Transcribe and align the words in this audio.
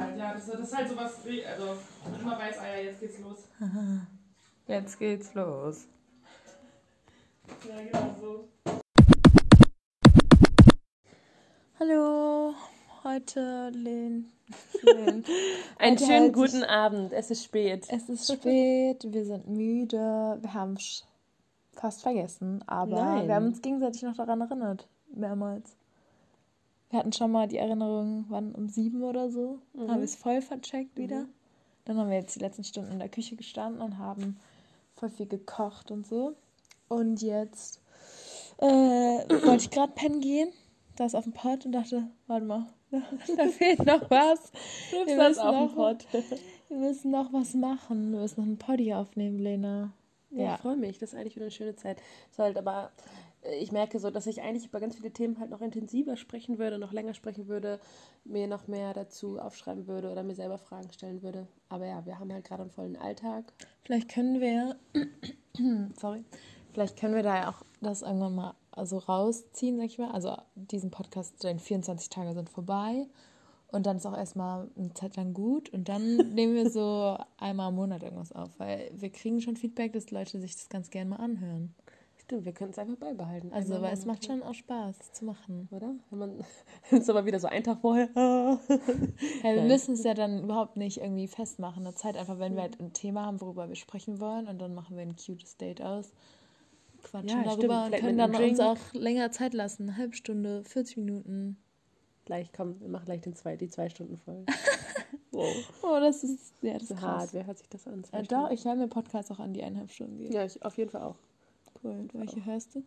halt, 0.00 0.18
ja. 0.18 0.34
Das, 0.34 0.46
das 0.46 0.60
ist 0.60 0.76
halt 0.76 0.88
sowas, 0.88 1.20
also 1.24 1.76
immer 2.20 2.38
weiß, 2.38 2.58
ah 2.58 2.66
ja, 2.66 2.82
jetzt 2.84 3.00
geht's 3.00 3.18
los. 3.20 3.48
Jetzt 4.66 4.98
geht's 4.98 5.34
los. 5.34 5.86
Ja, 7.68 7.82
genau 7.82 8.14
so. 8.18 8.48
Hallo, 11.78 12.54
heute. 13.02 13.68
Lehn. 13.74 14.32
Einen 15.78 15.96
Heute 15.96 16.04
schönen 16.04 16.22
halt 16.22 16.32
guten 16.32 16.64
Abend. 16.64 17.12
Es 17.12 17.30
ist 17.30 17.44
spät. 17.44 17.86
Es 17.90 18.08
ist 18.08 18.32
spät, 18.32 19.04
wir 19.06 19.24
sind 19.24 19.48
müde, 19.48 20.38
wir 20.40 20.54
haben 20.54 20.78
fast 21.72 22.02
vergessen, 22.02 22.62
aber 22.66 22.96
Nein. 22.96 23.28
wir 23.28 23.34
haben 23.34 23.46
uns 23.46 23.60
gegenseitig 23.60 24.02
noch 24.02 24.16
daran 24.16 24.40
erinnert, 24.40 24.88
mehrmals. 25.14 25.76
Wir 26.94 27.00
hatten 27.00 27.12
schon 27.12 27.32
mal 27.32 27.48
die 27.48 27.56
Erinnerung, 27.58 28.24
wann 28.28 28.52
um 28.54 28.68
sieben 28.68 29.02
oder 29.02 29.28
so, 29.28 29.58
Mhm. 29.72 29.88
haben 29.90 29.98
wir 29.98 30.04
es 30.04 30.14
voll 30.14 30.40
vercheckt 30.40 30.96
wieder. 30.96 31.26
Dann 31.86 31.98
haben 31.98 32.08
wir 32.08 32.16
jetzt 32.16 32.36
die 32.36 32.40
letzten 32.40 32.62
Stunden 32.62 32.92
in 32.92 33.00
der 33.00 33.08
Küche 33.08 33.34
gestanden 33.34 33.82
und 33.82 33.98
haben 33.98 34.36
voll 34.94 35.08
viel 35.08 35.26
gekocht 35.26 35.90
und 35.90 36.06
so. 36.06 36.34
Und 36.86 37.20
jetzt 37.20 37.80
äh, 38.58 38.66
wollte 38.68 39.64
ich 39.64 39.70
gerade 39.72 39.90
pennen 39.92 40.20
gehen, 40.20 40.50
saß 40.96 41.16
auf 41.16 41.24
dem 41.24 41.32
Pott 41.32 41.66
und 41.66 41.72
dachte, 41.72 42.06
warte 42.28 42.46
mal, 42.46 42.66
da 42.92 43.46
fehlt 43.48 43.84
noch 43.84 44.08
was. 44.08 44.52
Wir 44.92 45.16
das 45.16 45.30
müssen, 45.30 45.40
auf 45.40 45.70
noch, 45.70 45.74
Pott. 45.74 46.06
wir 46.68 46.76
müssen 46.78 47.10
noch 47.10 47.32
was 47.32 47.54
machen. 47.54 48.12
Wir 48.12 48.20
müssen 48.20 48.38
noch 48.40 48.46
einen 48.46 48.58
Poddy 48.58 48.94
aufnehmen, 48.94 49.40
Lena. 49.40 49.92
Ja, 50.30 50.44
Ja. 50.44 50.54
ich 50.54 50.60
freue 50.60 50.76
mich. 50.76 50.98
Das 50.98 51.12
ist 51.12 51.18
eigentlich 51.18 51.34
wieder 51.34 51.46
eine 51.46 51.50
schöne 51.50 51.74
Zeit. 51.74 52.00
Ist 52.30 52.38
halt 52.38 52.56
aber, 52.56 52.92
ich 53.60 53.72
merke 53.72 53.98
so, 53.98 54.10
dass 54.10 54.26
ich 54.26 54.42
eigentlich 54.42 54.66
über 54.66 54.80
ganz 54.80 54.96
viele 54.96 55.10
Themen 55.10 55.38
halt 55.38 55.50
noch 55.50 55.60
intensiver 55.60 56.16
sprechen 56.16 56.58
würde, 56.58 56.78
noch 56.78 56.92
länger 56.92 57.14
sprechen 57.14 57.48
würde, 57.48 57.80
mir 58.24 58.46
noch 58.46 58.68
mehr 58.68 58.94
dazu 58.94 59.38
aufschreiben 59.38 59.86
würde 59.86 60.10
oder 60.10 60.22
mir 60.22 60.34
selber 60.34 60.58
Fragen 60.58 60.90
stellen 60.92 61.22
würde. 61.22 61.46
Aber 61.68 61.86
ja, 61.86 62.04
wir 62.06 62.18
haben 62.18 62.32
halt 62.32 62.44
gerade 62.44 62.62
einen 62.62 62.70
vollen 62.70 62.96
Alltag. 62.96 63.52
Vielleicht 63.82 64.08
können 64.08 64.40
wir, 64.40 64.76
sorry, 66.00 66.24
vielleicht 66.72 66.98
können 66.98 67.14
wir 67.14 67.22
da 67.22 67.36
ja 67.36 67.50
auch 67.50 67.62
das 67.80 68.02
irgendwann 68.02 68.34
mal 68.34 68.54
also 68.70 68.98
rausziehen, 68.98 69.76
sag 69.76 69.86
ich 69.86 69.98
mal. 69.98 70.10
Also 70.10 70.36
diesen 70.54 70.90
Podcast, 70.90 71.42
deine 71.44 71.58
24 71.58 72.08
Tage 72.08 72.34
sind 72.34 72.50
vorbei. 72.50 73.06
Und 73.68 73.86
dann 73.86 73.96
ist 73.96 74.06
auch 74.06 74.16
erstmal 74.16 74.70
eine 74.76 74.94
Zeit 74.94 75.16
lang 75.16 75.34
gut. 75.34 75.68
Und 75.70 75.88
dann 75.88 76.16
nehmen 76.34 76.54
wir 76.54 76.70
so 76.70 77.18
einmal 77.36 77.70
im 77.70 77.76
Monat 77.76 78.02
irgendwas 78.02 78.32
auf. 78.32 78.50
Weil 78.58 78.90
wir 78.94 79.10
kriegen 79.10 79.40
schon 79.40 79.56
Feedback, 79.56 79.92
dass 79.92 80.10
Leute 80.10 80.40
sich 80.40 80.54
das 80.54 80.68
ganz 80.68 80.90
gerne 80.90 81.10
mal 81.10 81.16
anhören. 81.16 81.74
Stimmt, 82.24 82.46
wir 82.46 82.52
können 82.52 82.70
es 82.70 82.78
einfach 82.78 82.96
beibehalten. 82.96 83.52
Also, 83.52 83.82
weil 83.82 83.92
es 83.92 84.06
macht 84.06 84.24
schon 84.24 84.42
auch 84.42 84.54
Spaß 84.54 85.12
zu 85.12 85.26
machen. 85.26 85.68
Oder? 85.70 85.94
Wenn 86.08 86.18
man 86.18 86.44
ist 86.90 87.10
aber 87.10 87.26
wieder 87.26 87.38
so 87.38 87.48
ein 87.48 87.62
Tag 87.62 87.80
vorher. 87.80 88.08
Ja, 88.14 89.54
wir 89.54 89.62
müssen 89.62 89.92
es 89.92 90.04
ja 90.04 90.14
dann 90.14 90.42
überhaupt 90.44 90.78
nicht 90.78 90.98
irgendwie 90.98 91.28
festmachen. 91.28 91.84
Eine 91.84 91.94
Zeit 91.94 92.16
einfach, 92.16 92.38
wenn 92.38 92.54
wir 92.54 92.62
halt 92.62 92.80
ein 92.80 92.94
Thema 92.94 93.26
haben, 93.26 93.42
worüber 93.42 93.68
wir 93.68 93.76
sprechen 93.76 94.20
wollen. 94.20 94.48
Und 94.48 94.58
dann 94.58 94.74
machen 94.74 94.96
wir 94.96 95.02
ein 95.02 95.16
cutes 95.16 95.58
Date 95.58 95.82
aus. 95.82 96.12
Quatschen 97.02 97.28
Ja, 97.28 97.40
stimmt. 97.40 97.58
darüber 97.58 97.82
und 97.82 97.86
Vielleicht 97.88 98.04
können 98.04 98.18
dann 98.18 98.34
uns 98.34 98.60
auch 98.60 98.78
länger 98.94 99.30
Zeit 99.30 99.52
lassen. 99.52 99.82
Eine 99.82 99.98
halbe 99.98 100.16
Stunde, 100.16 100.64
40 100.64 100.96
Minuten. 100.96 101.58
Gleich, 102.24 102.50
komm, 102.56 102.80
wir 102.80 102.88
machen 102.88 103.04
gleich 103.04 103.20
den 103.20 103.34
zwei, 103.34 103.56
die 103.56 103.68
zwei 103.68 103.90
Stunden 103.90 104.16
voll. 104.16 104.46
wow. 105.32 105.54
Oh, 105.82 106.00
das 106.00 106.24
ist, 106.24 106.54
ja, 106.62 106.72
das 106.78 106.90
ist 106.90 107.02
hart. 107.02 107.34
Wer 107.34 107.46
hört 107.46 107.58
sich 107.58 107.68
das 107.68 107.86
an? 107.86 108.02
Äh, 108.12 108.22
doch, 108.22 108.50
ich 108.50 108.64
höre 108.64 108.76
mir 108.76 108.88
Podcasts 108.88 109.30
auch 109.30 109.40
an, 109.40 109.52
die 109.52 109.62
eineinhalb 109.62 109.90
Stunden 109.90 110.16
gehen. 110.16 110.32
Ja, 110.32 110.42
ich, 110.46 110.62
auf 110.64 110.78
jeden 110.78 110.90
Fall 110.90 111.02
auch. 111.02 111.18
Cool. 111.84 112.08
Welche 112.12 112.44
hörst 112.44 112.74
du? 112.74 112.82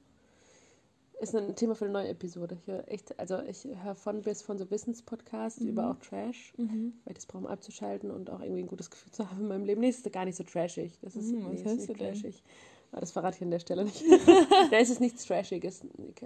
Ist 1.20 1.36
ein 1.36 1.56
Thema 1.56 1.73
für 1.76 1.86
eine 1.86 1.94
neue 1.94 2.09
Episode. 2.09 2.58
Ich 2.62 2.67
höre 2.67 2.88
echt, 2.88 3.20
also 3.20 3.40
ich 3.42 3.66
höre 3.66 3.95
von 3.95 4.22
bis 4.22 4.44
von 4.44 4.58
so 4.59 4.70
Wissenspodcasts 4.70 5.62
über 5.62 5.90
auch 5.92 5.95
Trash, 5.98 6.53
Mhm. 6.58 6.94
weil 7.06 7.12
ich 7.14 7.16
das 7.16 7.25
brauche, 7.25 7.40
um 7.40 7.48
abzuschalten 7.48 8.12
und 8.12 8.30
auch 8.30 8.40
irgendwie 8.40 8.62
ein 8.62 8.68
gutes 8.68 8.92
Gefühl 8.92 9.12
zu 9.12 9.30
haben 9.30 9.42
in 9.42 9.48
meinem 9.48 9.66
Leben. 9.66 9.81
Nee, 9.81 9.90
es 9.90 9.98
ist 9.98 10.12
gar 10.14 10.25
nicht 10.25 10.36
so 10.36 10.44
trashig. 10.44 11.00
Das 11.02 11.16
ist, 11.16 11.31
Mhm, 11.31 11.45
was 11.45 11.53
nee, 11.53 11.64
hörst 11.66 11.80
ist 11.80 11.88
du 11.90 11.92
nicht 11.94 12.02
denn? 12.02 12.14
trashig. 12.14 12.44
Aber 12.92 13.02
das 13.02 13.12
verrate 13.12 13.38
ich 13.38 13.42
an 13.44 13.50
der 13.52 13.59
Stelle 13.59 13.84
nicht. 13.86 14.03
da 14.72 14.78
ist 14.78 14.90
es 14.91 15.00
nichts 15.00 15.25
Trashiges. 15.25 15.81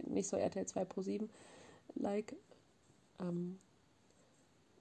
Nicht 0.08 0.28
so 0.28 0.36
RTL 0.36 0.66
2 0.66 0.86
Pro 0.86 1.02
7 1.02 1.30
like. 1.96 2.36
Ähm, 3.22 3.60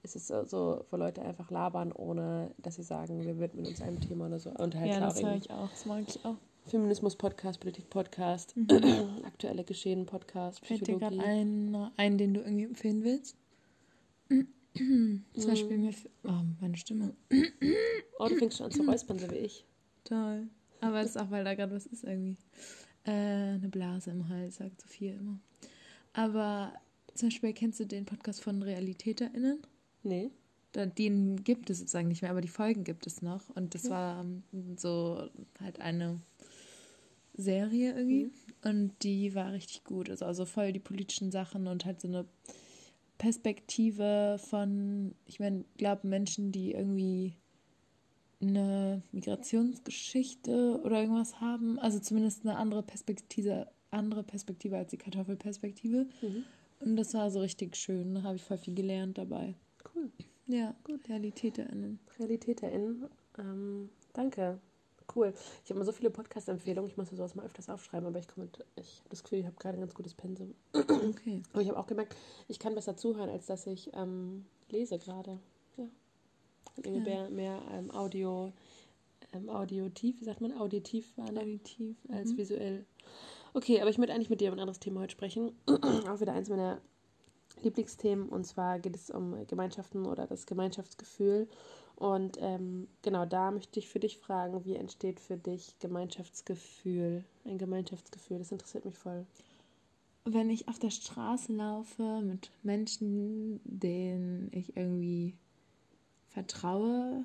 es 0.03 0.15
ist 0.15 0.27
so, 0.27 0.83
wo 0.89 0.97
Leute 0.97 1.21
einfach 1.21 1.49
labern, 1.51 1.91
ohne 1.93 2.51
dass 2.57 2.75
sie 2.75 2.83
sagen, 2.83 3.23
wir 3.23 3.39
widmen 3.39 3.65
uns 3.65 3.81
einem 3.81 3.99
Thema 4.01 4.25
oder 4.27 4.39
so. 4.39 4.49
Und 4.49 4.75
halt 4.75 4.91
ja, 4.91 4.99
das 4.99 5.23
höre 5.23 5.35
ich 5.35 5.49
auch. 5.51 5.69
Das 5.69 5.85
mag 5.85 6.03
ich 6.07 6.23
auch. 6.25 6.35
Feminismus-Podcast, 6.67 7.59
Politik-Podcast, 7.59 8.55
aktuelle 9.23 9.63
Geschehen-Podcast, 9.63 10.61
Mhm. 10.61 10.65
Fällt 10.65 10.87
dir 10.87 10.97
gerade 10.97 11.19
ein, 11.19 11.75
ein, 11.97 12.17
den 12.17 12.33
du 12.33 12.41
irgendwie 12.41 12.65
empfehlen 12.65 13.03
willst? 13.03 13.35
Zum 14.29 15.25
Beispiel 15.47 15.77
mir. 15.77 15.93
Oh, 16.23 16.43
meine 16.61 16.77
Stimme. 16.77 17.13
Oh, 18.19 18.27
du 18.29 18.35
fängst 18.37 18.57
schon 18.57 18.67
an 18.67 18.71
zu 18.71 18.83
räuspern, 18.83 19.19
so 19.19 19.29
wie 19.31 19.35
ich. 19.35 19.65
Toll. 20.05 20.47
Aber 20.79 21.01
das 21.01 21.11
ist 21.11 21.17
auch, 21.17 21.29
weil 21.29 21.43
da 21.43 21.53
gerade 21.55 21.75
was 21.75 21.85
ist 21.85 22.03
irgendwie. 22.03 22.37
Äh, 23.03 23.11
eine 23.11 23.67
Blase 23.69 24.11
im 24.11 24.29
Hals, 24.29 24.57
sagt 24.57 24.79
Sophia 24.81 25.13
immer. 25.15 25.39
Aber 26.13 26.73
zum 27.15 27.29
Beispiel 27.29 27.51
kennst 27.53 27.79
du 27.79 27.85
den 27.85 28.05
Podcast 28.05 28.41
von 28.43 28.61
RealitäterInnen? 28.61 29.59
Nee. 30.03 30.31
Da, 30.71 30.85
den 30.85 31.43
gibt 31.43 31.69
es 31.69 31.79
sozusagen 31.79 32.07
nicht 32.07 32.21
mehr, 32.21 32.31
aber 32.31 32.41
die 32.41 32.47
Folgen 32.47 32.83
gibt 32.83 33.05
es 33.07 33.21
noch. 33.21 33.49
Und 33.55 33.75
das 33.75 33.89
war 33.89 34.21
ähm, 34.21 34.43
so 34.77 35.27
halt 35.59 35.81
eine 35.81 36.21
Serie 37.33 37.93
irgendwie. 37.95 38.31
Und 38.63 38.91
die 39.03 39.33
war 39.35 39.51
richtig 39.53 39.83
gut. 39.83 40.09
Also, 40.09 40.25
also 40.25 40.45
voll 40.45 40.71
die 40.73 40.79
politischen 40.79 41.31
Sachen 41.31 41.67
und 41.67 41.85
halt 41.85 42.01
so 42.01 42.07
eine 42.07 42.25
Perspektive 43.17 44.39
von, 44.39 45.13
ich 45.25 45.39
meine, 45.39 45.63
glaube 45.77 46.07
Menschen, 46.07 46.51
die 46.51 46.71
irgendwie 46.71 47.35
eine 48.41 49.03
Migrationsgeschichte 49.11 50.81
oder 50.83 51.01
irgendwas 51.01 51.39
haben. 51.39 51.79
Also 51.79 51.99
zumindest 51.99 52.43
eine 52.43 52.57
andere 52.57 52.83
Perspektive, 52.83 53.67
andere 53.91 54.23
Perspektive 54.23 54.77
als 54.77 54.89
die 54.91 54.97
Kartoffelperspektive. 54.97 56.07
Mhm. 56.21 56.43
Und 56.79 56.95
das 56.95 57.13
war 57.13 57.29
so 57.29 57.39
richtig 57.39 57.75
schön. 57.75 58.15
Da 58.15 58.23
habe 58.23 58.37
ich 58.37 58.41
voll 58.41 58.57
viel 58.57 58.73
gelernt 58.73 59.17
dabei. 59.17 59.55
Cool. 59.93 60.11
Ja, 60.47 60.75
gut. 60.83 61.07
RealitäterInnen. 61.07 61.99
RealitäterInnen. 62.19 63.05
Ähm, 63.37 63.89
danke. 64.13 64.59
Cool. 65.15 65.33
Ich 65.63 65.69
habe 65.69 65.75
immer 65.79 65.85
so 65.85 65.91
viele 65.91 66.09
Podcast-Empfehlungen. 66.09 66.89
Ich 66.89 66.97
muss 66.97 67.11
mir 67.11 67.17
sowas 67.17 67.35
mal 67.35 67.45
öfters 67.45 67.69
aufschreiben, 67.69 68.07
aber 68.07 68.19
ich 68.19 68.27
komme 68.27 68.47
ich 68.75 68.99
habe 68.99 69.09
das 69.09 69.23
Gefühl, 69.23 69.39
ich 69.39 69.45
habe 69.45 69.55
gerade 69.57 69.77
ein 69.77 69.81
ganz 69.81 69.93
gutes 69.93 70.13
Pensum. 70.13 70.53
Okay. 70.73 71.41
Aber 71.53 71.61
ich 71.61 71.69
habe 71.69 71.79
auch 71.79 71.87
gemerkt, 71.87 72.15
ich 72.47 72.59
kann 72.59 72.75
besser 72.75 72.95
zuhören, 72.95 73.29
als 73.29 73.45
dass 73.45 73.67
ich 73.67 73.91
ähm, 73.93 74.45
lese 74.69 74.97
gerade. 74.99 75.39
Ja. 75.77 75.83
Und 76.77 76.85
irgendwie 76.87 77.09
Ja. 77.09 77.29
mehr, 77.29 77.29
mehr 77.29 77.61
ähm, 77.71 77.91
Audio, 77.91 78.53
ähm, 79.33 79.49
auditiv, 79.49 80.19
wie 80.21 80.25
sagt 80.25 80.41
man, 80.41 80.53
auditiv 80.57 81.11
war 81.17 81.31
ne? 81.31 81.41
Auditiv. 81.41 81.97
als 82.09 82.31
Mhm. 82.33 82.37
visuell. 82.37 82.85
Okay, 83.53 83.81
aber 83.81 83.89
ich 83.89 83.97
möchte 83.97 84.13
eigentlich 84.13 84.29
mit 84.29 84.39
dir 84.39 84.47
über 84.47 84.55
ein 84.57 84.61
anderes 84.61 84.79
Thema 84.79 85.01
heute 85.01 85.11
sprechen. 85.11 85.51
Auch 86.07 86.21
wieder 86.21 86.33
eins 86.33 86.47
meiner 86.49 86.79
Lieblingsthemen. 87.61 88.29
Und 88.29 88.45
zwar 88.45 88.79
geht 88.79 88.95
es 88.95 89.09
um 89.09 89.45
Gemeinschaften 89.47 90.05
oder 90.05 90.25
das 90.25 90.45
Gemeinschaftsgefühl. 90.45 91.47
Und 92.01 92.39
ähm, 92.39 92.87
genau 93.03 93.27
da 93.27 93.51
möchte 93.51 93.77
ich 93.77 93.87
für 93.87 93.99
dich 93.99 94.17
fragen, 94.17 94.65
wie 94.65 94.75
entsteht 94.75 95.19
für 95.19 95.37
dich 95.37 95.77
Gemeinschaftsgefühl? 95.77 97.23
Ein 97.45 97.59
Gemeinschaftsgefühl, 97.59 98.39
das 98.39 98.51
interessiert 98.51 98.85
mich 98.85 98.97
voll. 98.97 99.27
Wenn 100.25 100.49
ich 100.49 100.67
auf 100.67 100.79
der 100.79 100.89
Straße 100.89 101.53
laufe 101.53 102.21
mit 102.23 102.49
Menschen, 102.63 103.61
denen 103.65 104.49
ich 104.51 104.75
irgendwie 104.75 105.35
vertraue, 106.29 107.23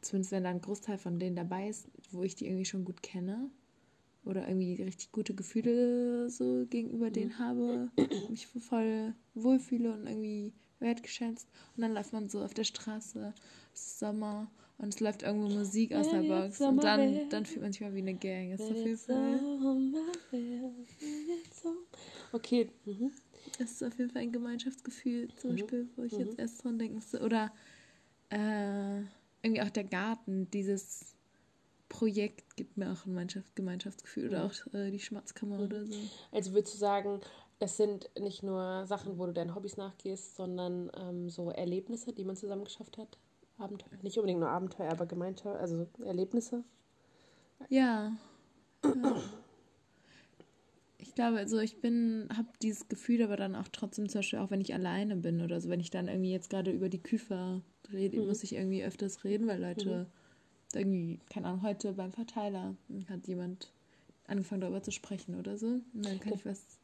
zumindest 0.00 0.32
wenn 0.32 0.44
da 0.44 0.48
ein 0.48 0.62
Großteil 0.62 0.96
von 0.96 1.18
denen 1.18 1.36
dabei 1.36 1.68
ist, 1.68 1.86
wo 2.10 2.22
ich 2.22 2.34
die 2.34 2.46
irgendwie 2.46 2.64
schon 2.64 2.86
gut 2.86 3.02
kenne 3.02 3.50
oder 4.24 4.48
irgendwie 4.48 4.82
richtig 4.82 5.12
gute 5.12 5.34
Gefühle 5.34 6.30
so 6.30 6.64
gegenüber 6.70 7.10
denen 7.10 7.38
habe, 7.38 7.90
mich 8.30 8.46
voll 8.46 9.12
wohlfühle 9.34 9.92
und 9.92 10.06
irgendwie 10.06 10.54
wertgeschätzt 10.80 11.48
und 11.76 11.82
dann 11.82 11.94
läuft 11.94 12.12
man 12.12 12.28
so 12.28 12.42
auf 12.42 12.54
der 12.54 12.64
Straße, 12.64 13.34
es 13.74 13.80
ist 13.80 13.98
Sommer 13.98 14.48
und 14.78 14.94
es 14.94 15.00
läuft 15.00 15.22
irgendwo 15.22 15.48
Musik 15.48 15.92
aus 15.94 16.08
der 16.10 16.22
Box 16.22 16.60
und 16.60 16.82
dann, 16.84 17.20
dann 17.30 17.46
fühlt 17.46 17.62
man 17.62 17.72
sich 17.72 17.80
mal 17.80 17.94
wie 17.94 17.98
eine 17.98 18.14
Gang. 18.14 18.52
Ist 18.52 18.70
auf 18.70 18.84
jeden 18.84 18.98
Fall, 18.98 19.40
Okay, 22.32 22.70
mhm. 22.84 23.10
das 23.58 23.72
ist 23.72 23.82
auf 23.82 23.98
jeden 23.98 24.10
Fall 24.10 24.22
ein 24.22 24.32
Gemeinschaftsgefühl, 24.32 25.28
zum 25.36 25.50
Mhm. 25.50 25.56
Beispiel, 25.56 25.88
wo 25.96 26.02
ich 26.04 26.12
Mhm. 26.12 26.18
jetzt 26.18 26.38
erst 26.38 26.62
dran 26.64 26.78
denken 26.78 26.96
musste. 26.96 27.20
Oder 27.22 27.52
äh, 28.30 28.98
irgendwie 29.42 29.62
auch 29.62 29.70
der 29.70 29.84
Garten, 29.84 30.50
dieses 30.50 31.14
Projekt 31.88 32.56
gibt 32.56 32.76
mir 32.76 32.92
auch 32.92 33.06
ein 33.06 33.10
Gemeinschaft, 33.10 33.56
Gemeinschaftsgefühl 33.56 34.28
oder 34.28 34.44
Mhm. 34.44 34.50
auch 34.50 34.74
äh, 34.74 34.90
die 34.90 35.00
Schmatzkammer 35.00 35.58
Mhm. 35.58 35.64
oder 35.64 35.86
so. 35.86 35.94
Also 36.32 36.52
würdest 36.52 36.74
du 36.74 36.78
sagen, 36.78 37.20
das 37.58 37.76
sind 37.76 38.10
nicht 38.18 38.42
nur 38.42 38.86
Sachen, 38.86 39.18
wo 39.18 39.26
du 39.26 39.32
deinen 39.32 39.54
Hobbys 39.54 39.76
nachgehst, 39.76 40.36
sondern 40.36 40.90
ähm, 40.96 41.28
so 41.28 41.50
Erlebnisse, 41.50 42.12
die 42.12 42.24
man 42.24 42.36
zusammen 42.36 42.64
geschafft 42.64 42.98
hat? 42.98 43.18
Abenteuer. 43.58 43.98
Nicht 44.02 44.16
unbedingt 44.18 44.40
nur 44.40 44.48
Abenteuer, 44.50 44.90
aber 44.92 45.06
Gemeinschaft, 45.06 45.58
also 45.60 45.88
Erlebnisse. 46.04 46.62
Ja. 47.68 48.16
ja. 48.84 49.22
Ich 50.98 51.14
glaube, 51.14 51.38
also 51.38 51.58
ich 51.58 51.80
bin, 51.80 52.28
habe 52.36 52.48
dieses 52.62 52.88
Gefühl 52.88 53.22
aber 53.22 53.36
dann 53.36 53.54
auch 53.56 53.68
trotzdem 53.68 54.08
zum 54.08 54.18
Beispiel 54.20 54.38
auch, 54.40 54.50
wenn 54.50 54.60
ich 54.60 54.74
alleine 54.74 55.16
bin 55.16 55.42
oder 55.42 55.60
so, 55.60 55.68
wenn 55.68 55.80
ich 55.80 55.90
dann 55.90 56.08
irgendwie 56.08 56.30
jetzt 56.32 56.50
gerade 56.50 56.70
über 56.70 56.88
die 56.88 57.02
Küfer 57.02 57.62
rede, 57.92 58.20
Mhm. 58.20 58.26
muss 58.26 58.42
ich 58.42 58.54
irgendwie 58.54 58.84
öfters 58.84 59.24
reden, 59.24 59.46
weil 59.46 59.60
Leute 59.60 60.06
irgendwie, 60.74 61.18
keine 61.30 61.46
Ahnung, 61.48 61.62
heute 61.62 61.92
beim 61.94 62.12
Verteiler 62.12 62.76
hat 63.08 63.26
jemand 63.26 63.72
angefangen 64.26 64.60
darüber 64.60 64.82
zu 64.82 64.90
sprechen 64.90 65.36
oder 65.36 65.56
so. 65.56 65.66
Und 65.66 66.04
dann 66.06 66.20
kann 66.20 66.30
Das- 66.30 66.40
ich 66.40 66.46
was 66.46 66.77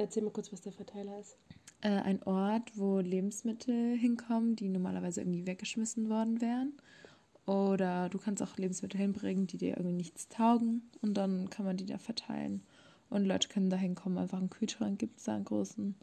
Erzähl 0.00 0.22
mal 0.22 0.30
kurz, 0.30 0.52
was 0.52 0.60
der 0.62 0.72
Verteiler 0.72 1.18
ist. 1.20 1.36
äh, 1.82 1.88
ein 1.90 2.22
Ort, 2.24 2.76
wo 2.76 2.98
Lebensmittel 3.00 3.96
hinkommen, 3.96 4.56
die 4.56 4.68
normalerweise 4.68 5.20
irgendwie 5.20 5.46
weggeschmissen 5.46 6.08
worden 6.08 6.40
wären. 6.40 6.72
Oder 7.46 8.08
du 8.08 8.18
kannst 8.18 8.42
auch 8.42 8.56
Lebensmittel 8.56 9.00
hinbringen, 9.00 9.46
die 9.46 9.58
dir 9.58 9.70
irgendwie 9.76 9.96
nichts 9.96 10.28
taugen 10.28 10.88
und 11.02 11.14
dann 11.14 11.50
kann 11.50 11.64
man 11.66 11.76
die 11.76 11.86
da 11.86 11.98
verteilen. 11.98 12.62
Und 13.08 13.24
Leute 13.24 13.48
können 13.48 13.70
da 13.70 13.76
hinkommen, 13.76 14.18
einfach 14.18 14.38
einen 14.38 14.50
Kühlschrank 14.50 14.98
gibt 14.98 15.18
es 15.18 15.24
da 15.24 15.34
einen 15.34 15.44
großen. 15.44 15.96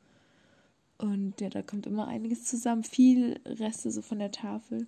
Und 0.98 1.40
ja, 1.40 1.50
da 1.50 1.62
kommt 1.62 1.86
immer 1.86 2.08
einiges 2.08 2.44
zusammen. 2.44 2.84
Viel 2.84 3.40
Reste 3.46 3.92
so 3.92 4.02
von 4.02 4.20
der 4.20 4.32
Tafel 4.32 4.88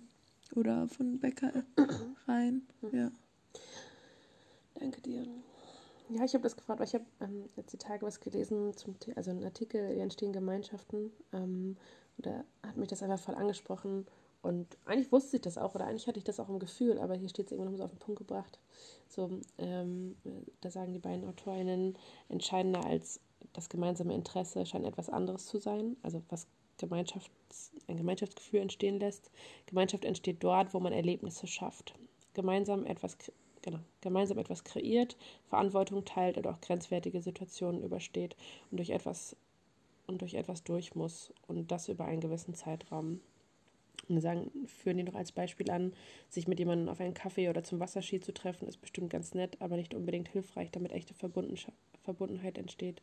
oder 0.54 0.88
von 0.88 1.18
Bäcker 1.20 1.52
rein. 2.28 2.62
Ja. 2.92 3.10
Danke 4.74 5.00
dir. 5.00 5.26
Ja, 6.12 6.24
ich 6.24 6.34
habe 6.34 6.42
das 6.42 6.56
gefragt, 6.56 6.80
weil 6.80 6.88
ich 6.88 6.94
habe 6.94 7.06
ähm, 7.20 7.44
jetzt 7.54 7.72
die 7.72 7.78
Tage 7.78 8.04
was 8.04 8.18
gelesen, 8.18 8.76
zum, 8.76 8.96
also 9.14 9.30
einen 9.30 9.44
Artikel, 9.44 9.94
wie 9.94 10.00
entstehen 10.00 10.32
Gemeinschaften. 10.32 11.12
Ähm, 11.32 11.76
und 12.16 12.26
da 12.26 12.44
hat 12.66 12.76
mich 12.76 12.88
das 12.88 13.02
einfach 13.02 13.20
voll 13.20 13.36
angesprochen. 13.36 14.06
Und 14.42 14.76
eigentlich 14.86 15.12
wusste 15.12 15.36
ich 15.36 15.42
das 15.42 15.56
auch, 15.56 15.74
oder 15.74 15.86
eigentlich 15.86 16.08
hatte 16.08 16.18
ich 16.18 16.24
das 16.24 16.40
auch 16.40 16.48
im 16.48 16.58
Gefühl, 16.58 16.98
aber 16.98 17.14
hier 17.14 17.28
steht 17.28 17.46
es 17.46 17.52
irgendwann 17.52 17.76
so 17.76 17.84
auf 17.84 17.90
den 17.90 18.00
Punkt 18.00 18.18
gebracht. 18.18 18.58
So, 19.08 19.30
ähm, 19.58 20.16
da 20.62 20.70
sagen 20.70 20.92
die 20.92 20.98
beiden 20.98 21.28
AutorInnen, 21.28 21.96
entscheidender 22.28 22.84
als 22.84 23.20
das 23.52 23.68
gemeinsame 23.68 24.14
Interesse 24.14 24.66
scheint 24.66 24.86
etwas 24.86 25.10
anderes 25.10 25.46
zu 25.46 25.58
sein, 25.58 25.96
also 26.02 26.22
was 26.28 26.46
Gemeinschafts-, 26.78 27.70
ein 27.86 27.98
Gemeinschaftsgefühl 27.98 28.60
entstehen 28.60 28.98
lässt. 28.98 29.30
Gemeinschaft 29.66 30.04
entsteht 30.04 30.42
dort, 30.42 30.74
wo 30.74 30.80
man 30.80 30.92
Erlebnisse 30.92 31.46
schafft. 31.46 31.94
Gemeinsam 32.34 32.86
etwas, 32.86 33.16
genau, 33.62 33.78
gemeinsam 34.00 34.38
etwas 34.38 34.64
kreiert, 34.64 35.16
Verantwortung 35.48 36.04
teilt 36.04 36.38
oder 36.38 36.50
auch 36.50 36.60
grenzwertige 36.60 37.20
Situationen 37.20 37.82
übersteht 37.82 38.36
und 38.70 38.78
durch 38.78 38.90
etwas 38.90 39.36
und 40.06 40.22
durch 40.22 40.34
etwas 40.34 40.64
durch 40.64 40.94
muss 40.94 41.32
und 41.46 41.70
das 41.70 41.88
über 41.88 42.04
einen 42.04 42.20
gewissen 42.20 42.54
Zeitraum. 42.54 43.20
Und 44.08 44.16
wir 44.16 44.22
sagen, 44.22 44.50
führen 44.66 44.96
die 44.96 45.04
noch 45.04 45.14
als 45.14 45.30
Beispiel 45.30 45.70
an, 45.70 45.92
sich 46.28 46.48
mit 46.48 46.58
jemandem 46.58 46.88
auf 46.88 47.00
einen 47.00 47.14
Kaffee 47.14 47.48
oder 47.48 47.62
zum 47.62 47.78
Wasserski 47.78 48.18
zu 48.18 48.34
treffen, 48.34 48.66
ist 48.66 48.80
bestimmt 48.80 49.10
ganz 49.10 49.34
nett, 49.34 49.56
aber 49.60 49.76
nicht 49.76 49.94
unbedingt 49.94 50.28
hilfreich, 50.28 50.72
damit 50.72 50.90
echte 50.90 51.14
Verbundenheit 51.14 52.58
entsteht. 52.58 53.02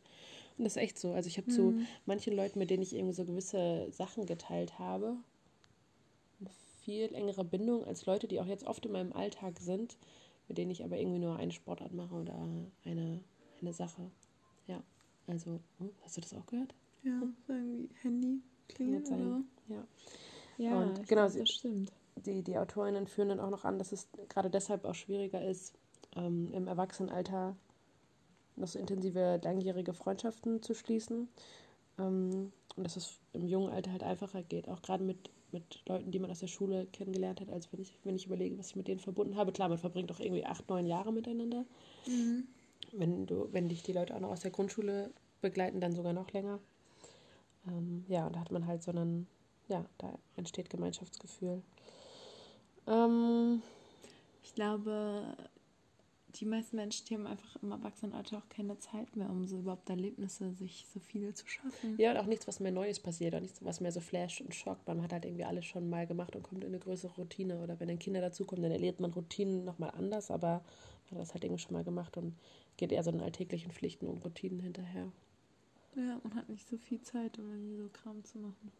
Und 0.58 0.64
das 0.64 0.76
ist 0.76 0.82
echt 0.82 0.98
so. 0.98 1.12
Also 1.12 1.28
ich 1.28 1.38
habe 1.38 1.48
zu 1.48 1.80
manchen 2.04 2.34
Leuten, 2.34 2.58
mit 2.58 2.68
denen 2.68 2.82
ich 2.82 2.94
irgendwie 2.94 3.14
so 3.14 3.24
gewisse 3.24 3.90
Sachen 3.90 4.26
geteilt 4.26 4.78
habe, 4.78 5.16
eine 6.40 6.50
viel 6.82 7.14
engere 7.14 7.44
Bindung 7.44 7.84
als 7.84 8.04
Leute, 8.04 8.28
die 8.28 8.40
auch 8.40 8.46
jetzt 8.46 8.66
oft 8.66 8.84
in 8.84 8.92
meinem 8.92 9.12
Alltag 9.14 9.60
sind, 9.60 9.96
mit 10.48 10.58
denen 10.58 10.70
ich 10.70 10.84
aber 10.84 10.96
irgendwie 10.98 11.18
nur 11.18 11.36
eine 11.36 11.52
Sportart 11.52 11.92
mache 11.92 12.14
oder 12.14 12.34
eine, 12.84 13.20
eine 13.60 13.72
Sache. 13.72 14.10
Ja, 14.66 14.82
also, 15.26 15.60
hm, 15.78 15.90
hast 16.02 16.16
du 16.16 16.20
das 16.20 16.34
auch 16.34 16.46
gehört? 16.46 16.74
Ja, 17.02 17.22
irgendwie 17.48 17.88
Handy 18.02 18.40
gut 18.78 19.06
oder. 19.06 19.44
Ja. 19.68 19.84
Ja, 20.58 20.76
Und 20.78 21.08
genau, 21.08 21.26
glaub, 21.26 21.38
das 21.38 21.50
stimmt. 21.50 21.92
die, 22.16 22.42
die 22.42 22.58
Autorinnen 22.58 23.06
führen 23.06 23.28
dann 23.28 23.40
auch 23.40 23.50
noch 23.50 23.64
an, 23.64 23.78
dass 23.78 23.92
es 23.92 24.08
gerade 24.28 24.50
deshalb 24.50 24.84
auch 24.84 24.94
schwieriger 24.94 25.42
ist, 25.44 25.74
ähm, 26.16 26.52
im 26.52 26.66
Erwachsenenalter 26.66 27.56
noch 28.56 28.68
so 28.68 28.78
intensive, 28.78 29.40
langjährige 29.42 29.94
Freundschaften 29.94 30.62
zu 30.62 30.74
schließen. 30.74 31.28
Ähm, 31.98 32.52
und 32.76 32.84
dass 32.84 32.96
es 32.96 33.18
im 33.32 33.46
jungen 33.46 33.72
Alter 33.72 33.92
halt 33.92 34.02
einfacher 34.02 34.42
geht, 34.42 34.68
auch 34.68 34.82
gerade 34.82 35.04
mit, 35.04 35.30
mit 35.52 35.82
Leuten, 35.86 36.10
die 36.10 36.18
man 36.18 36.30
aus 36.30 36.40
der 36.40 36.46
Schule 36.46 36.86
kennengelernt 36.92 37.40
hat, 37.40 37.50
als 37.50 37.72
wenn 37.72 37.80
ich, 37.80 37.98
wenn 38.04 38.16
ich 38.16 38.26
überlege, 38.26 38.58
was 38.58 38.68
ich 38.68 38.76
mit 38.76 38.88
denen 38.88 39.00
verbunden 39.00 39.36
habe. 39.36 39.52
Klar, 39.52 39.68
man 39.68 39.78
verbringt 39.78 40.12
auch 40.12 40.20
irgendwie 40.20 40.44
acht, 40.44 40.68
neun 40.68 40.86
Jahre 40.86 41.12
miteinander. 41.12 41.64
Wenn 42.92 43.26
du, 43.26 43.48
wenn 43.52 43.68
dich 43.68 43.82
die 43.82 43.92
Leute 43.92 44.14
auch 44.14 44.20
noch 44.20 44.30
aus 44.30 44.40
der 44.40 44.50
Grundschule 44.50 45.10
begleiten, 45.40 45.80
dann 45.80 45.94
sogar 45.94 46.12
noch 46.12 46.30
länger. 46.32 46.58
Ähm, 47.66 48.04
ja, 48.08 48.26
und 48.26 48.36
da 48.36 48.40
hat 48.40 48.50
man 48.50 48.66
halt 48.66 48.82
so 48.82 48.90
einen, 48.90 49.26
ja, 49.68 49.84
da 49.98 50.18
entsteht 50.36 50.70
Gemeinschaftsgefühl. 50.70 51.62
Ähm, 52.86 53.62
Ich 54.42 54.54
glaube, 54.54 55.36
die 56.34 56.44
meisten 56.44 56.76
Menschen, 56.76 57.06
die 57.06 57.14
haben 57.14 57.26
einfach 57.26 57.56
im 57.62 57.70
Erwachsenenalter 57.72 58.38
auch 58.38 58.48
keine 58.48 58.78
Zeit 58.78 59.16
mehr, 59.16 59.30
um 59.30 59.46
so 59.46 59.58
überhaupt 59.58 59.88
Erlebnisse, 59.88 60.52
sich 60.52 60.86
so 60.92 61.00
viele 61.00 61.32
zu 61.34 61.46
schaffen. 61.46 61.96
ja, 61.98 62.10
und 62.10 62.18
auch 62.18 62.26
nichts, 62.26 62.46
was 62.46 62.60
mehr 62.60 62.72
Neues 62.72 63.00
passiert, 63.00 63.34
auch 63.34 63.40
nichts, 63.40 63.64
was 63.64 63.80
mehr 63.80 63.92
so 63.92 64.00
flasht 64.00 64.40
und 64.40 64.54
schockt. 64.54 64.86
Man 64.86 65.02
hat 65.02 65.12
halt 65.12 65.24
irgendwie 65.24 65.44
alles 65.44 65.64
schon 65.64 65.88
mal 65.88 66.06
gemacht 66.06 66.36
und 66.36 66.42
kommt 66.42 66.64
in 66.64 66.70
eine 66.70 66.78
größere 66.78 67.14
Routine. 67.14 67.62
Oder 67.62 67.80
wenn 67.80 67.88
dann 67.88 67.98
Kinder 67.98 68.20
dazukommen, 68.20 68.62
dann 68.62 68.72
erlebt 68.72 69.00
man 69.00 69.12
Routinen 69.12 69.64
nochmal 69.64 69.90
anders, 69.96 70.30
aber 70.30 70.62
man 71.10 71.18
hat 71.18 71.20
das 71.20 71.32
halt 71.34 71.44
irgendwie 71.44 71.62
schon 71.62 71.72
mal 71.72 71.84
gemacht 71.84 72.16
und 72.16 72.34
geht 72.76 72.92
eher 72.92 73.02
so 73.02 73.10
den 73.10 73.22
alltäglichen 73.22 73.72
Pflichten 73.72 74.06
und 74.06 74.24
Routinen 74.24 74.60
hinterher. 74.60 75.10
Ja, 75.96 76.20
und 76.22 76.34
hat 76.34 76.48
nicht 76.48 76.68
so 76.68 76.76
viel 76.76 77.00
Zeit, 77.00 77.38
um 77.38 77.50
irgendwie 77.50 77.76
so 77.76 77.88
Kram 77.88 78.22
zu 78.24 78.38
machen. 78.38 78.70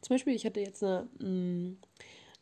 Zum 0.00 0.14
Beispiel, 0.14 0.34
ich 0.34 0.44
hatte 0.44 0.60
jetzt 0.60 0.82
eine, 0.82 1.08
mh, 1.20 1.76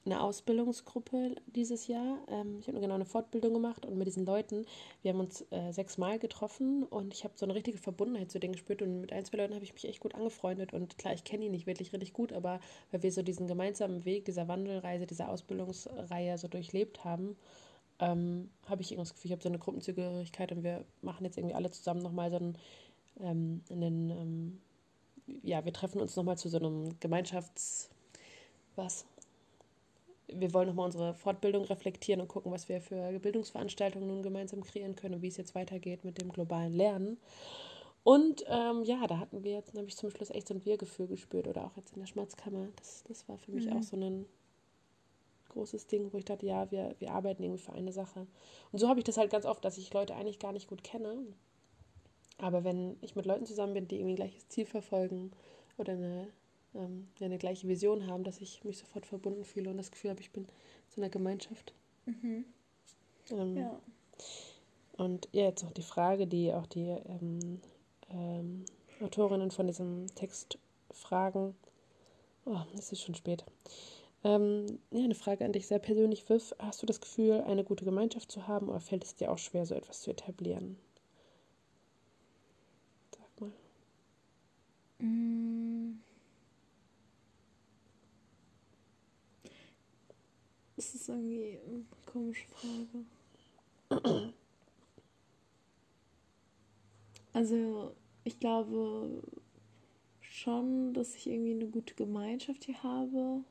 eine 0.04 0.22
Ausbildungsgruppe 0.22 1.36
dieses 1.46 1.86
Jahr. 1.86 2.18
Ähm, 2.28 2.58
ich 2.60 2.68
habe 2.68 2.80
genau 2.80 2.94
eine 2.94 3.04
Fortbildung 3.04 3.52
gemacht 3.52 3.84
und 3.84 3.98
mit 3.98 4.06
diesen 4.06 4.24
Leuten, 4.24 4.64
wir 5.02 5.12
haben 5.12 5.20
uns 5.20 5.44
äh, 5.50 5.72
sechsmal 5.72 6.18
getroffen 6.18 6.84
und 6.84 7.12
ich 7.12 7.24
habe 7.24 7.34
so 7.36 7.44
eine 7.44 7.54
richtige 7.54 7.78
Verbundenheit 7.78 8.30
zu 8.30 8.40
denen 8.40 8.52
gespürt 8.52 8.82
und 8.82 9.00
mit 9.00 9.12
ein, 9.12 9.24
zwei 9.24 9.38
Leuten 9.38 9.54
habe 9.54 9.64
ich 9.64 9.74
mich 9.74 9.86
echt 9.86 10.00
gut 10.00 10.14
angefreundet 10.14 10.72
und 10.72 10.98
klar, 10.98 11.14
ich 11.14 11.24
kenne 11.24 11.44
die 11.44 11.50
nicht 11.50 11.66
wirklich 11.66 11.92
richtig 11.92 12.12
gut, 12.12 12.32
aber 12.32 12.60
weil 12.90 13.02
wir 13.02 13.12
so 13.12 13.22
diesen 13.22 13.46
gemeinsamen 13.46 14.04
Weg 14.04 14.24
dieser 14.24 14.48
Wandelreise, 14.48 15.06
dieser 15.06 15.28
Ausbildungsreihe 15.28 16.38
so 16.38 16.48
durchlebt 16.48 17.04
haben, 17.04 17.36
ähm, 17.98 18.50
habe 18.66 18.82
ich 18.82 18.92
irgendwie 18.92 19.08
das 19.08 19.14
Gefühl, 19.14 19.28
ich 19.28 19.32
habe 19.32 19.42
so 19.42 19.48
eine 19.48 19.58
Gruppenzugehörigkeit 19.58 20.52
und 20.52 20.62
wir 20.62 20.84
machen 21.02 21.24
jetzt 21.24 21.36
irgendwie 21.36 21.54
alle 21.54 21.70
zusammen 21.70 22.02
nochmal 22.02 22.30
so 22.30 22.36
einen, 22.36 22.58
ähm, 23.20 23.62
einen 23.70 24.10
ähm, 24.10 24.60
ja, 25.42 25.64
wir 25.64 25.72
treffen 25.72 26.00
uns 26.00 26.16
nochmal 26.16 26.38
zu 26.38 26.48
so 26.48 26.58
einem 26.58 26.98
Gemeinschafts... 27.00 27.90
Was? 28.76 29.04
Wir 30.32 30.52
wollen 30.54 30.68
nochmal 30.68 30.86
unsere 30.86 31.14
Fortbildung 31.14 31.64
reflektieren 31.64 32.20
und 32.20 32.28
gucken, 32.28 32.52
was 32.52 32.68
wir 32.68 32.80
für 32.80 33.18
Bildungsveranstaltungen 33.18 34.08
nun 34.08 34.22
gemeinsam 34.22 34.62
kreieren 34.62 34.94
können 34.96 35.16
und 35.16 35.22
wie 35.22 35.28
es 35.28 35.36
jetzt 35.36 35.54
weitergeht 35.54 36.04
mit 36.04 36.20
dem 36.20 36.30
globalen 36.32 36.72
Lernen. 36.74 37.18
Und 38.04 38.44
ähm, 38.48 38.84
ja, 38.84 39.06
da 39.06 39.18
hatten 39.18 39.44
wir 39.44 39.52
jetzt, 39.52 39.74
habe 39.74 39.86
ich 39.86 39.96
zum 39.96 40.10
Schluss 40.10 40.30
echt 40.30 40.48
so 40.48 40.54
ein 40.54 40.64
Wir-Gefühl 40.64 41.08
gespürt 41.08 41.46
oder 41.46 41.64
auch 41.66 41.76
jetzt 41.76 41.92
in 41.94 42.00
der 42.00 42.06
Schmerzkammer. 42.06 42.68
Das, 42.76 43.04
das 43.08 43.28
war 43.28 43.38
für 43.38 43.52
mich 43.52 43.66
Mhm. 43.66 43.72
auch 43.72 43.82
so 43.82 43.96
ein 43.96 44.26
großes 45.50 45.86
Ding, 45.86 46.12
wo 46.12 46.18
ich 46.18 46.24
dachte, 46.24 46.46
ja, 46.46 46.70
wir, 46.70 46.94
wir 46.98 47.10
arbeiten 47.12 47.42
irgendwie 47.42 47.62
für 47.62 47.72
eine 47.72 47.92
Sache. 47.92 48.26
Und 48.72 48.78
so 48.78 48.88
habe 48.88 49.00
ich 49.00 49.04
das 49.04 49.16
halt 49.16 49.30
ganz 49.30 49.44
oft, 49.46 49.64
dass 49.64 49.78
ich 49.78 49.92
Leute 49.92 50.14
eigentlich 50.14 50.38
gar 50.38 50.52
nicht 50.52 50.68
gut 50.68 50.84
kenne. 50.84 51.16
Aber 52.38 52.64
wenn 52.64 52.96
ich 53.00 53.16
mit 53.16 53.26
Leuten 53.26 53.46
zusammen 53.46 53.74
bin, 53.74 53.88
die 53.88 53.96
irgendwie 53.96 54.12
ein 54.12 54.16
gleiches 54.16 54.48
Ziel 54.48 54.66
verfolgen 54.66 55.32
oder 55.76 55.92
eine, 55.94 56.28
ähm, 56.74 57.08
eine 57.20 57.38
gleiche 57.38 57.68
Vision 57.68 58.06
haben, 58.06 58.24
dass 58.24 58.40
ich 58.40 58.64
mich 58.64 58.78
sofort 58.78 59.06
verbunden 59.06 59.44
fühle 59.44 59.70
und 59.70 59.76
das 59.78 59.90
Gefühl 59.90 60.10
habe, 60.10 60.20
ich 60.20 60.30
bin 60.32 60.46
zu 60.88 61.00
einer 61.00 61.10
Gemeinschaft. 61.10 61.72
Ähm, 63.30 63.56
Ja. 63.56 63.80
Und 64.96 65.28
ja, 65.32 65.44
jetzt 65.44 65.62
noch 65.62 65.70
die 65.72 65.82
Frage, 65.82 66.26
die 66.26 66.52
auch 66.52 66.66
die 66.66 66.88
ähm, 66.88 67.60
ähm, 68.10 68.64
Autorinnen 69.00 69.50
von 69.52 69.66
diesem 69.68 70.06
Text 70.16 70.58
fragen. 70.90 71.54
Oh, 72.44 72.58
es 72.74 72.90
ist 72.92 73.02
schon 73.02 73.14
spät. 73.14 73.44
Ähm, 74.24 74.80
ja, 74.90 75.04
eine 75.04 75.14
Frage 75.14 75.44
an 75.44 75.52
dich 75.52 75.68
sehr 75.68 75.78
persönlich, 75.78 76.28
Viv. 76.28 76.52
Hast 76.58 76.82
du 76.82 76.86
das 76.86 77.00
Gefühl, 77.00 77.42
eine 77.42 77.62
gute 77.62 77.84
Gemeinschaft 77.84 78.32
zu 78.32 78.48
haben 78.48 78.68
oder 78.68 78.80
fällt 78.80 79.04
es 79.04 79.14
dir 79.14 79.30
auch 79.30 79.38
schwer, 79.38 79.66
so 79.66 79.74
etwas 79.74 80.00
zu 80.02 80.10
etablieren? 80.10 80.76
Sag 83.16 83.40
mal. 83.40 83.52
Das 90.78 90.94
ist 90.94 91.08
irgendwie 91.08 91.58
eine 91.66 91.84
komische 92.06 92.46
Frage. 93.90 94.30
Also, 97.32 97.96
ich 98.22 98.38
glaube 98.38 99.24
schon, 100.20 100.94
dass 100.94 101.16
ich 101.16 101.26
irgendwie 101.26 101.50
eine 101.54 101.66
gute 101.66 101.94
Gemeinschaft 101.94 102.62
hier 102.62 102.80
habe. 102.80 103.42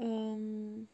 Ähm, 0.00 0.88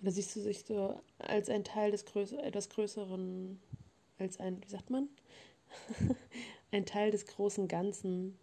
Oder 0.00 0.10
siehst 0.10 0.34
du 0.36 0.40
dich 0.40 0.64
so 0.64 0.98
als 1.18 1.50
ein 1.50 1.64
Teil 1.64 1.90
des 1.90 2.06
Größ 2.06 2.32
etwas 2.32 2.70
Größeren, 2.70 3.60
als 4.18 4.40
ein, 4.40 4.62
wie 4.64 4.68
sagt 4.70 4.88
man? 4.88 5.10
ein 6.70 6.86
Teil 6.86 7.10
des 7.10 7.26
großen 7.26 7.68
Ganzen. 7.68 8.38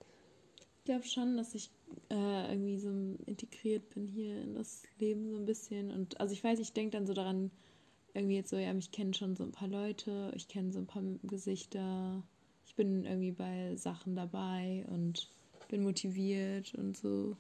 Ich 0.88 0.94
glaube 0.94 1.06
schon, 1.06 1.36
dass 1.36 1.54
ich 1.54 1.70
äh, 2.10 2.50
irgendwie 2.50 2.78
so 2.78 2.88
integriert 3.26 3.90
bin 3.90 4.08
hier 4.08 4.42
in 4.42 4.56
das 4.56 4.84
Leben 5.00 5.30
so 5.30 5.36
ein 5.36 5.46
bisschen. 5.46 5.92
Und 5.92 6.18
also 6.22 6.32
ich 6.32 6.42
weiß, 6.42 6.60
ich 6.60 6.72
denke 6.72 6.96
dann 6.96 7.06
so 7.06 7.14
daran, 7.14 7.52
irgendwie 8.14 8.38
jetzt 8.38 8.52
so, 8.52 8.56
ja, 8.56 8.74
mich 8.74 8.94
kennen 8.94 9.14
schon 9.14 9.36
so 9.36 9.44
ein 9.44 9.52
paar 9.52 9.68
Leute, 9.68 10.32
ich 10.34 10.48
kenne 10.48 10.72
so 10.72 10.80
ein 10.80 10.88
paar 10.88 11.04
Gesichter, 11.24 12.24
ich 12.66 12.76
bin 12.76 13.04
irgendwie 13.04 13.34
bei 13.34 13.76
Sachen 13.76 14.16
dabei 14.16 14.86
und 14.88 15.30
bin 15.68 15.84
motiviert 15.84 16.74
und 16.76 16.96
so. 16.96 17.36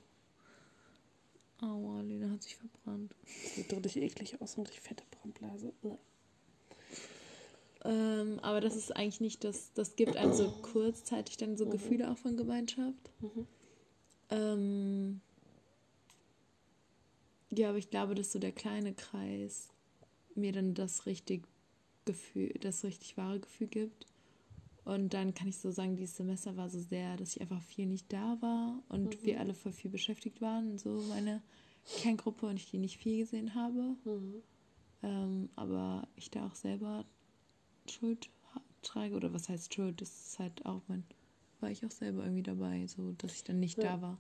Aua, 1.62 2.01
Lena 2.01 2.30
hat 2.30 2.44
sich 2.44 2.58
verbrannt. 2.58 3.16
Sieht 3.56 3.72
richtig 3.72 4.04
eklig 4.04 4.42
aus 4.42 4.58
und 4.58 4.68
richtig 4.68 4.82
fette 4.82 5.06
Brandblase. 5.10 5.72
Ähm, 7.86 8.39
aber 8.41 8.62
das 8.62 8.75
ist 8.75 8.96
eigentlich 8.96 9.22
nicht 9.22 9.43
das, 9.43 9.72
das 9.74 9.96
gibt 9.96 10.17
einem 10.17 10.34
so 10.34 10.50
kurzzeitig 10.62 11.38
dann 11.38 11.57
so 11.57 11.65
Mhm. 11.65 11.72
Gefühle 11.72 12.12
auch 12.12 12.17
von 12.17 12.36
Gemeinschaft. 12.38 13.12
Mhm. 13.22 13.48
Ähm, 14.29 15.22
ja, 17.50 17.69
aber 17.69 17.77
ich 17.77 17.89
glaube, 17.89 18.15
dass 18.15 18.31
so 18.31 18.39
der 18.39 18.51
kleine 18.51 18.93
Kreis 18.93 19.69
mir 20.36 20.51
dann 20.51 20.74
das 20.74 21.05
richtig 21.05 21.48
Gefühl, 22.05 22.53
das 22.62 22.84
richtig 22.84 23.17
wahre 23.17 23.39
Gefühl 23.39 23.67
gibt. 23.67 24.05
Und 24.86 25.13
dann 25.13 25.34
kann 25.34 25.50
ich 25.50 25.57
so 25.57 25.69
sagen, 25.72 25.98
dieses 25.98 26.15
Semester 26.15 26.55
war 26.55 26.69
so 26.69 26.79
sehr, 26.79 27.17
dass 27.17 27.36
ich 27.36 27.41
einfach 27.41 27.62
viel 27.62 27.86
nicht 27.88 28.12
da 28.13 28.38
war 28.41 28.81
und 28.88 29.22
Mhm. 29.22 29.25
wir 29.25 29.39
alle 29.39 29.53
voll 29.53 29.74
viel 29.74 29.91
beschäftigt 29.91 30.39
waren, 30.41 30.77
so 30.77 31.01
meine 31.10 31.41
Kerngruppe 31.98 32.46
und 32.48 32.55
ich 32.55 32.69
die 32.69 32.77
nicht 32.77 32.98
viel 32.98 33.17
gesehen 33.17 33.53
habe. 33.53 33.96
Mhm. 34.05 34.41
Ähm, 35.03 35.50
aber 35.55 36.07
ich 36.15 36.31
da 36.31 36.48
auch 36.48 36.55
selber 36.55 37.05
Schuld 37.91 38.29
trage. 38.82 39.15
Oder 39.15 39.34
was 39.34 39.50
heißt 39.50 39.74
Schuld? 39.74 40.01
Das 40.01 40.10
ist 40.10 40.39
halt 40.39 40.65
auch 40.65 40.82
mein. 40.88 41.03
War 41.60 41.72
ich 41.72 41.84
auch 41.86 41.91
selber 41.91 42.24
irgendwie 42.24 42.44
dabei, 42.44 42.86
so 42.88 43.13
dass 43.17 43.34
ich 43.34 43.44
dann 43.44 43.60
nicht 43.60 43.77
Ja. 43.79 43.96
da 43.96 44.01
war. 44.01 44.17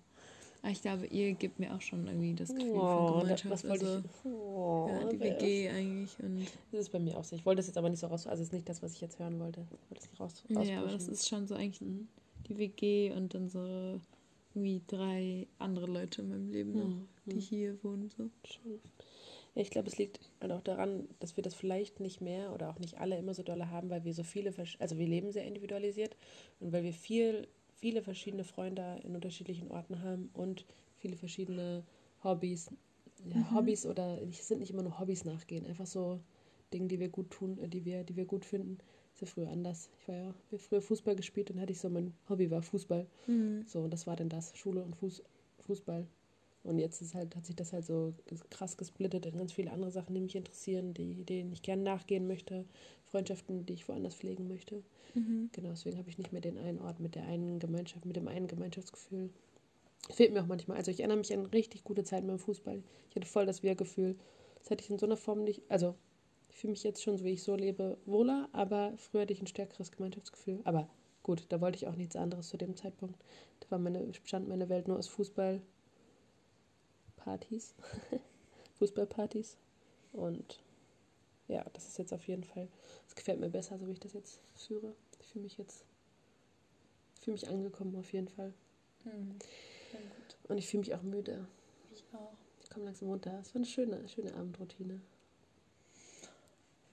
Aber 0.63 0.71
ich 0.71 0.81
glaube, 0.81 1.05
ihr 1.05 1.33
gebt 1.33 1.59
mir 1.59 1.75
auch 1.75 1.81
schon 1.81 2.07
irgendwie 2.07 2.33
das 2.33 2.49
Gefühl 2.53 2.71
Oh, 2.79 3.07
von 3.07 3.19
Gemeinschaft. 3.21 3.51
was 3.53 3.63
wollte 3.69 3.85
also, 3.85 3.99
ich? 3.99 4.25
Oh, 4.25 4.87
ja, 4.89 5.07
die 5.09 5.19
WG 5.19 5.69
eigentlich. 5.69 6.17
Und, 6.19 6.47
Das 6.71 6.81
ist 6.81 6.89
bei 6.91 6.97
mir 6.99 7.15
auch 7.15 7.23
so. 7.23 7.35
Ich 7.35 7.45
wollte 7.45 7.57
das 7.59 7.67
jetzt 7.67 7.77
aber 7.77 7.89
nicht 7.89 7.99
so 7.99 8.07
raus. 8.07 8.25
Also, 8.25 8.41
es 8.41 8.47
ist 8.49 8.53
nicht 8.53 8.67
das, 8.67 8.81
was 8.81 8.93
ich 8.93 9.01
jetzt 9.01 9.19
hören 9.19 9.39
wollte. 9.39 9.61
Ich 9.61 9.89
wollte 9.91 10.01
das 10.01 10.09
nicht 10.09 10.19
raus. 10.19 10.43
ja, 10.67 10.81
aber 10.81 10.91
das 10.91 11.07
ist 11.07 11.27
schon 11.29 11.45
so 11.45 11.53
eigentlich 11.53 11.81
Mhm. 11.81 12.07
die 12.49 12.57
WG 12.57 13.11
und 13.11 13.35
dann 13.35 13.49
so 13.49 13.99
irgendwie 14.55 14.81
drei 14.87 15.47
andere 15.59 15.85
Leute 15.85 16.23
in 16.23 16.29
meinem 16.29 16.49
Leben 16.51 16.71
noch, 16.73 16.87
Mhm. 16.89 17.07
die 17.27 17.39
hier 17.39 17.77
wohnen. 17.83 18.09
So. 18.09 18.31
Schon. 18.45 18.79
Ja, 19.57 19.63
ich 19.63 19.71
glaube, 19.71 19.87
es 19.87 19.97
liegt 19.97 20.19
halt 20.39 20.51
auch 20.51 20.61
daran, 20.61 21.07
dass 21.19 21.35
wir 21.35 21.41
das 21.41 21.55
vielleicht 21.55 21.99
nicht 21.99 22.21
mehr 22.21 22.53
oder 22.53 22.69
auch 22.69 22.77
nicht 22.79 22.99
alle 22.99 23.17
immer 23.17 23.33
so 23.33 23.41
dolle 23.41 23.71
haben, 23.71 23.89
weil 23.89 24.03
wir 24.05 24.13
so 24.13 24.21
viele, 24.23 24.51
versch- 24.51 24.79
also 24.79 24.99
wir 24.99 25.07
leben 25.07 25.31
sehr 25.31 25.45
individualisiert 25.45 26.15
und 26.59 26.71
weil 26.73 26.83
wir 26.83 26.93
viel, 26.93 27.47
viele 27.73 28.03
verschiedene 28.03 28.43
Freunde 28.43 29.01
in 29.03 29.15
unterschiedlichen 29.15 29.71
Orten 29.71 30.03
haben 30.03 30.29
und 30.33 30.65
viele 30.97 31.15
verschiedene 31.15 31.83
Hobbys. 32.23 32.69
Ja, 33.25 33.37
Mhm. 33.37 33.55
Hobbys 33.55 33.85
oder 33.87 34.21
es 34.21 34.47
sind 34.47 34.59
nicht 34.59 34.69
immer 34.71 34.83
nur 34.83 34.99
Hobbys 34.99 35.25
nachgehen, 35.25 35.65
einfach 35.65 35.87
so 35.87 36.19
Dinge, 36.73 36.87
die 36.87 36.99
wir 36.99 37.09
gut 37.09 37.31
tun, 37.31 37.57
äh, 37.59 37.67
die 37.67 37.83
wir, 37.85 38.03
die 38.03 38.15
wir 38.15 38.25
gut 38.25 38.45
finden. 38.45 38.77
Ist 39.13 39.21
ja 39.21 39.27
früher 39.27 39.49
anders. 39.49 39.89
Ich 39.99 40.07
war 40.07 40.15
ja, 40.15 40.33
wir 40.51 40.59
früher 40.59 40.81
Fußball 40.83 41.15
gespielt 41.15 41.49
und 41.49 41.59
hatte 41.59 41.71
ich 41.71 41.79
so 41.79 41.89
mein 41.89 42.13
Hobby 42.29 42.51
war 42.51 42.61
Fußball. 42.61 43.07
So, 43.65 43.79
und 43.81 43.91
das 43.91 44.07
war 44.07 44.15
dann 44.15 44.29
das, 44.29 44.55
Schule 44.55 44.83
und 44.83 44.95
Fuß, 44.95 45.23
Fußball. 45.65 46.07
Und 46.67 46.79
jetzt 46.79 47.01
ist 47.01 47.15
halt, 47.15 47.35
hat 47.35 47.45
sich 47.45 47.55
das 47.55 47.71
halt 47.71 47.85
so 47.85 48.13
krass 48.49 48.77
gesplittet 48.77 49.25
in 49.25 49.37
ganz 49.37 49.53
viele 49.53 49.71
andere 49.71 49.91
Sachen, 49.91 50.13
die 50.13 50.21
mich 50.21 50.35
interessieren, 50.35 50.93
die, 50.93 51.23
denen 51.23 51.51
ich 51.53 51.61
gerne 51.61 51.81
nachgehen 51.81 52.27
möchte, 52.27 52.65
Freundschaften, 53.05 53.65
die 53.65 53.73
ich 53.73 53.87
woanders 53.87 54.15
pflegen 54.15 54.47
möchte. 54.47 54.83
Mhm. 55.13 55.49
Genau, 55.53 55.69
deswegen 55.69 55.97
habe 55.97 56.09
ich 56.09 56.17
nicht 56.17 56.33
mehr 56.33 56.41
den 56.41 56.57
einen 56.57 56.79
Ort 56.79 56.99
mit 56.99 57.15
der 57.15 57.23
einen 57.23 57.59
Gemeinschaft, 57.59 58.05
mit 58.05 58.17
dem 58.17 58.27
einen 58.27 58.47
Gemeinschaftsgefühl. 58.47 59.29
Fehlt 60.11 60.33
mir 60.33 60.41
auch 60.41 60.47
manchmal. 60.47 60.77
Also 60.77 60.91
ich 60.91 60.99
erinnere 60.99 61.17
mich 61.17 61.33
an 61.33 61.45
richtig 61.45 61.83
gute 61.83 62.03
Zeiten 62.03 62.27
beim 62.27 62.39
Fußball. 62.39 62.83
Ich 63.09 63.15
hatte 63.15 63.27
voll 63.27 63.45
das 63.45 63.63
Wir-Gefühl. 63.63 64.15
Das 64.59 64.69
hatte 64.69 64.83
ich 64.83 64.89
in 64.89 64.99
so 64.99 65.05
einer 65.05 65.17
Form 65.17 65.43
nicht. 65.43 65.61
Also 65.69 65.95
ich 66.49 66.57
fühle 66.57 66.71
mich 66.71 66.83
jetzt 66.83 67.01
schon, 67.01 67.17
so 67.17 67.23
wie 67.23 67.31
ich 67.31 67.43
so 67.43 67.55
lebe, 67.55 67.97
wohler, 68.05 68.49
aber 68.51 68.93
früher 68.97 69.21
hatte 69.21 69.33
ich 69.33 69.41
ein 69.41 69.47
stärkeres 69.47 69.91
Gemeinschaftsgefühl. 69.91 70.59
Aber 70.63 70.89
gut, 71.23 71.45
da 71.49 71.61
wollte 71.61 71.77
ich 71.77 71.87
auch 71.87 71.95
nichts 71.95 72.15
anderes 72.15 72.49
zu 72.49 72.57
dem 72.57 72.75
Zeitpunkt. 72.75 73.15
Da 73.59 73.71
war 73.71 73.79
meine, 73.79 74.03
bestand 74.03 74.47
meine 74.47 74.67
Welt 74.69 74.87
nur 74.87 74.97
aus 74.97 75.07
Fußball, 75.07 75.61
Partys, 77.27 77.75
Fußballpartys. 78.79 79.57
Und 80.13 80.61
ja, 81.49 81.65
das 81.73 81.89
ist 81.89 81.97
jetzt 81.97 82.13
auf 82.13 82.25
jeden 82.25 82.45
Fall, 82.45 82.69
es 83.05 83.15
gefällt 83.15 83.41
mir 83.41 83.49
besser, 83.49 83.77
so 83.77 83.85
wie 83.87 83.91
ich 83.91 83.99
das 83.99 84.13
jetzt 84.13 84.39
führe. 84.55 84.95
Ich 85.19 85.27
fühle 85.27 85.43
mich 85.43 85.57
jetzt, 85.57 85.83
fühle 87.21 87.33
mich 87.33 87.49
angekommen 87.49 87.97
auf 87.97 88.13
jeden 88.13 88.29
Fall. 88.29 88.53
Mhm. 89.03 89.35
Und 90.47 90.57
ich 90.57 90.67
fühle 90.69 90.79
mich 90.79 90.95
auch 90.95 91.01
müde. 91.01 91.45
Ich 91.93 92.05
auch. 92.13 92.31
Ich 92.63 92.69
komme 92.69 92.85
langsam 92.85 93.09
runter. 93.09 93.37
Es 93.41 93.53
war 93.53 93.59
eine 93.59 93.65
schöne, 93.65 94.07
schöne 94.07 94.33
Abendroutine. 94.33 95.01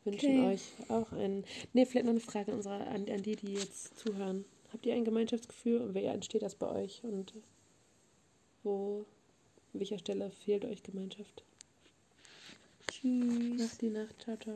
Wünschen 0.03 0.41
Okay. 0.41 0.55
euch 0.55 0.63
auch 0.89 1.13
einen. 1.13 1.45
Ne, 1.73 1.87
vielleicht 1.87 2.07
noch 2.07 2.11
eine 2.13 2.21
Frage 2.21 2.51
an, 2.51 2.57
unsere, 2.57 2.75
an, 2.75 3.09
an 3.09 3.23
die, 3.23 3.37
die 3.37 3.55
jetzt 3.55 3.97
zuhören. 3.99 4.45
Habt 4.73 4.85
ihr 4.85 4.95
ein 4.95 5.05
Gemeinschaftsgefühl 5.05 5.81
und 5.81 5.95
wer 5.95 6.13
entsteht 6.13 6.43
das 6.43 6.57
bei 6.57 6.69
euch? 6.69 7.05
Und 7.05 7.35
wo, 8.65 9.07
an 9.75 9.81
welcher 9.81 9.99
Stelle 9.99 10.31
fehlt 10.31 10.65
euch 10.65 10.83
Gemeinschaft? 10.83 11.43
Tschüss. 12.89 13.59
Nacht 13.59 13.81
die 13.81 13.91
Nacht. 13.91 14.23
Ciao, 14.23 14.37
ciao. 14.37 14.53